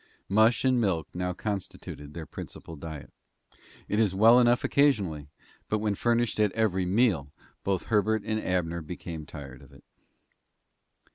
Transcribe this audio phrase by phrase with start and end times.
[0.27, 3.13] Mush and milk now constituted their principal diet.
[3.87, 5.29] It is well enough occasionally,
[5.69, 7.31] but, when furnished at every meal,
[7.63, 9.83] both Herbert and Abner became tired of it.